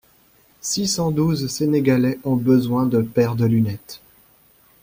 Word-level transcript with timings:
Six 0.61 0.87
cent 0.87 1.11
douze 1.11 1.45
sénégalais 1.47 2.17
ont 2.23 2.35
besoin 2.35 2.87
de 2.87 3.03
paires 3.03 3.35
de 3.35 3.45
lunettes. 3.45 4.01